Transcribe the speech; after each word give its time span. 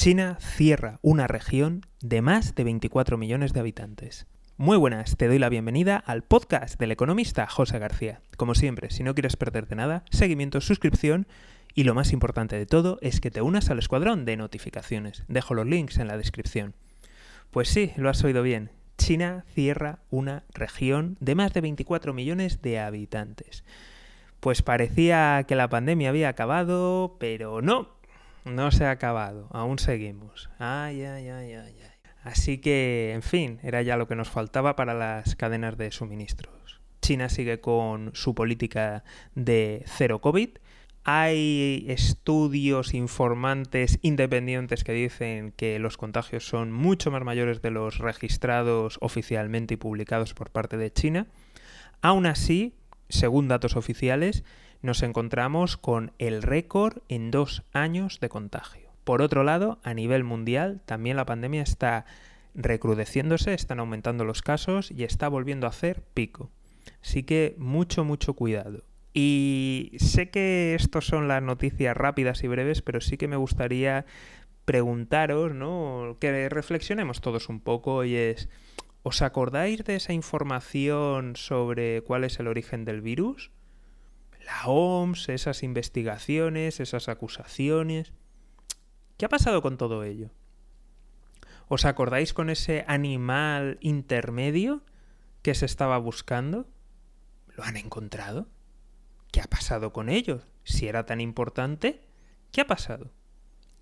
China 0.00 0.38
cierra 0.40 0.98
una 1.02 1.26
región 1.26 1.84
de 2.00 2.22
más 2.22 2.54
de 2.54 2.64
24 2.64 3.18
millones 3.18 3.52
de 3.52 3.60
habitantes. 3.60 4.26
Muy 4.56 4.78
buenas, 4.78 5.18
te 5.18 5.28
doy 5.28 5.38
la 5.38 5.50
bienvenida 5.50 5.98
al 5.98 6.22
podcast 6.22 6.80
del 6.80 6.92
economista 6.92 7.46
José 7.46 7.78
García. 7.78 8.22
Como 8.38 8.54
siempre, 8.54 8.88
si 8.88 9.02
no 9.02 9.14
quieres 9.14 9.36
perderte 9.36 9.74
nada, 9.74 10.06
seguimiento, 10.10 10.62
suscripción 10.62 11.26
y 11.74 11.84
lo 11.84 11.94
más 11.94 12.14
importante 12.14 12.56
de 12.56 12.64
todo 12.64 12.98
es 13.02 13.20
que 13.20 13.30
te 13.30 13.42
unas 13.42 13.68
al 13.68 13.78
escuadrón 13.78 14.24
de 14.24 14.38
notificaciones. 14.38 15.24
Dejo 15.28 15.52
los 15.52 15.66
links 15.66 15.98
en 15.98 16.06
la 16.06 16.16
descripción. 16.16 16.72
Pues 17.50 17.68
sí, 17.68 17.92
lo 17.96 18.08
has 18.08 18.24
oído 18.24 18.42
bien. 18.42 18.70
China 18.96 19.44
cierra 19.52 19.98
una 20.08 20.44
región 20.54 21.18
de 21.20 21.34
más 21.34 21.52
de 21.52 21.60
24 21.60 22.14
millones 22.14 22.62
de 22.62 22.78
habitantes. 22.78 23.64
Pues 24.40 24.62
parecía 24.62 25.44
que 25.46 25.56
la 25.56 25.68
pandemia 25.68 26.08
había 26.08 26.30
acabado, 26.30 27.18
pero 27.20 27.60
no, 27.60 27.99
no 28.44 28.70
se 28.70 28.84
ha 28.84 28.90
acabado, 28.90 29.48
aún 29.50 29.78
seguimos. 29.78 30.50
Ay, 30.58 31.02
ay, 31.02 31.28
ay, 31.28 31.52
ay, 31.54 31.74
ay. 31.82 31.90
Así 32.22 32.58
que, 32.58 33.12
en 33.14 33.22
fin, 33.22 33.58
era 33.62 33.82
ya 33.82 33.96
lo 33.96 34.06
que 34.06 34.16
nos 34.16 34.28
faltaba 34.28 34.76
para 34.76 34.94
las 34.94 35.36
cadenas 35.36 35.78
de 35.78 35.90
suministros. 35.90 36.80
China 37.00 37.28
sigue 37.28 37.60
con 37.60 38.10
su 38.14 38.34
política 38.34 39.04
de 39.34 39.82
cero 39.86 40.20
COVID. 40.20 40.50
Hay 41.02 41.86
estudios 41.88 42.92
informantes 42.92 43.98
independientes 44.02 44.84
que 44.84 44.92
dicen 44.92 45.52
que 45.56 45.78
los 45.78 45.96
contagios 45.96 46.46
son 46.46 46.72
mucho 46.72 47.10
más 47.10 47.24
mayores 47.24 47.62
de 47.62 47.70
los 47.70 47.98
registrados 47.98 48.98
oficialmente 49.00 49.74
y 49.74 49.76
publicados 49.78 50.34
por 50.34 50.50
parte 50.50 50.76
de 50.76 50.92
China. 50.92 51.26
Aún 52.02 52.26
así, 52.26 52.74
según 53.10 53.48
datos 53.48 53.76
oficiales, 53.76 54.44
nos 54.82 55.02
encontramos 55.02 55.76
con 55.76 56.12
el 56.18 56.42
récord 56.42 56.98
en 57.08 57.30
dos 57.30 57.62
años 57.72 58.18
de 58.20 58.28
contagio. 58.28 58.90
Por 59.04 59.22
otro 59.22 59.44
lado, 59.44 59.78
a 59.82 59.94
nivel 59.94 60.24
mundial, 60.24 60.80
también 60.86 61.16
la 61.16 61.26
pandemia 61.26 61.62
está 61.62 62.04
recrudeciéndose, 62.54 63.54
están 63.54 63.80
aumentando 63.80 64.24
los 64.24 64.42
casos 64.42 64.90
y 64.90 65.04
está 65.04 65.28
volviendo 65.28 65.66
a 65.66 65.70
hacer 65.70 66.02
pico. 66.14 66.50
Así 67.02 67.22
que 67.22 67.54
mucho, 67.58 68.04
mucho 68.04 68.34
cuidado. 68.34 68.84
Y 69.12 69.92
sé 69.98 70.30
que 70.30 70.74
estos 70.74 71.06
son 71.06 71.28
las 71.28 71.42
noticias 71.42 71.96
rápidas 71.96 72.44
y 72.44 72.48
breves, 72.48 72.82
pero 72.82 73.00
sí 73.00 73.16
que 73.16 73.28
me 73.28 73.36
gustaría 73.36 74.06
preguntaros, 74.64 75.52
¿no? 75.52 76.16
Que 76.20 76.48
reflexionemos 76.48 77.20
todos 77.20 77.48
un 77.48 77.60
poco 77.60 78.04
y 78.04 78.14
es, 78.14 78.48
¿os 79.02 79.22
acordáis 79.22 79.84
de 79.84 79.96
esa 79.96 80.12
información 80.12 81.36
sobre 81.36 82.02
cuál 82.02 82.24
es 82.24 82.38
el 82.38 82.48
origen 82.48 82.84
del 82.84 83.00
virus? 83.00 83.50
La 84.44 84.66
OMS, 84.66 85.28
esas 85.28 85.62
investigaciones, 85.62 86.80
esas 86.80 87.08
acusaciones. 87.08 88.12
¿Qué 89.16 89.26
ha 89.26 89.28
pasado 89.28 89.62
con 89.62 89.76
todo 89.76 90.02
ello? 90.04 90.30
¿Os 91.68 91.84
acordáis 91.84 92.34
con 92.34 92.50
ese 92.50 92.84
animal 92.88 93.78
intermedio 93.80 94.82
que 95.42 95.54
se 95.54 95.66
estaba 95.66 95.98
buscando? 95.98 96.66
¿Lo 97.56 97.62
han 97.62 97.76
encontrado? 97.76 98.48
¿Qué 99.30 99.40
ha 99.40 99.46
pasado 99.46 99.92
con 99.92 100.08
ellos? 100.08 100.46
Si 100.64 100.88
era 100.88 101.06
tan 101.06 101.20
importante, 101.20 102.00
¿qué 102.50 102.62
ha 102.62 102.66
pasado? 102.66 103.12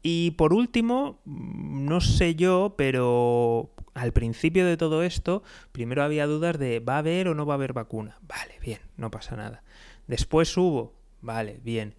Y 0.03 0.33
por 0.33 0.53
último, 0.53 1.21
no 1.25 2.01
sé 2.01 2.35
yo, 2.35 2.75
pero 2.77 3.73
al 3.99 4.13
principio 4.13 4.65
de 4.67 4.77
todo 4.77 5.03
esto, 5.03 5.43
primero 5.73 6.03
había 6.03 6.27
dudas 6.27 6.59
de 6.59 6.81
¿va 6.81 6.95
a 6.95 6.99
haber 6.99 7.29
o 7.29 7.35
no 7.35 7.47
va 7.47 7.55
a 7.55 7.57
haber 7.57 7.73
vacuna? 7.73 8.19
Vale, 8.23 8.59
bien, 8.61 8.81
no 8.97 9.11
pasa 9.11 9.37
nada. 9.37 9.63
Después 10.07 10.57
hubo, 10.57 10.95
vale, 11.21 11.61
bien. 11.63 11.95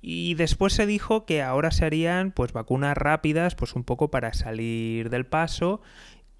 Y 0.00 0.34
después 0.34 0.72
se 0.72 0.86
dijo 0.86 1.26
que 1.26 1.42
ahora 1.42 1.70
se 1.70 1.84
harían 1.84 2.32
pues 2.32 2.52
vacunas 2.52 2.96
rápidas, 2.96 3.54
pues 3.54 3.74
un 3.74 3.84
poco 3.84 4.10
para 4.10 4.34
salir 4.34 5.10
del 5.10 5.26
paso 5.26 5.80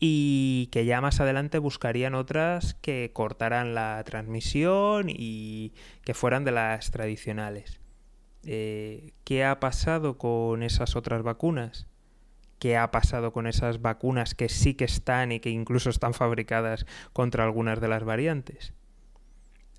y 0.01 0.69
que 0.73 0.85
ya 0.85 1.01
más 1.01 1.21
adelante 1.21 1.59
buscarían 1.59 2.17
otras 2.17 2.75
que 2.75 3.13
cortaran 3.13 3.75
la 3.75 4.03
transmisión 4.05 5.07
y 5.09 5.75
que 6.05 6.15
fueran 6.15 6.45
de 6.45 6.51
las 6.51 6.91
tradicionales. 6.91 7.81
Eh, 8.45 9.13
¿Qué 9.23 9.45
ha 9.45 9.61
pasado 9.61 10.19
con 10.19 10.65
esas 10.65 10.97
otras 10.97 11.23
vacunas? 11.23 11.87
¿Qué 12.63 12.77
ha 12.77 12.93
pasado 12.93 13.33
con 13.33 13.49
esas 13.49 13.83
vacunas 13.83 14.37
que 14.37 14.49
sí 14.49 14.75
que 14.75 14.85
están 14.85 15.33
y 15.33 15.41
que 15.41 15.51
incluso 15.51 15.91
están 15.91 16.15
fabricadas 16.15 16.87
contra 17.13 17.43
algunas 17.43 17.81
de 17.81 17.89
las 17.89 18.05
variantes? 18.05 18.73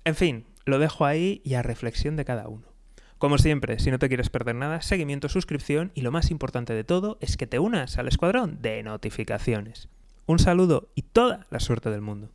En 0.04 0.14
fin, 0.14 0.44
lo 0.66 0.78
dejo 0.78 1.06
ahí 1.06 1.40
y 1.46 1.54
a 1.54 1.62
reflexión 1.62 2.14
de 2.16 2.26
cada 2.26 2.46
uno. 2.46 2.66
Como 3.16 3.38
siempre, 3.38 3.78
si 3.78 3.90
no 3.90 3.98
te 3.98 4.08
quieres 4.08 4.28
perder 4.28 4.56
nada, 4.56 4.82
seguimiento, 4.82 5.30
suscripción 5.30 5.92
y 5.94 6.02
lo 6.02 6.12
más 6.12 6.30
importante 6.30 6.74
de 6.74 6.84
todo 6.84 7.16
es 7.22 7.38
que 7.38 7.46
te 7.46 7.58
unas 7.58 7.96
al 7.96 8.06
escuadrón 8.06 8.60
de 8.60 8.82
notificaciones. 8.82 9.88
Un 10.26 10.38
saludo 10.38 10.90
y 10.94 11.00
toda 11.00 11.46
la 11.48 11.60
suerte 11.60 11.88
del 11.88 12.02
mundo. 12.02 12.28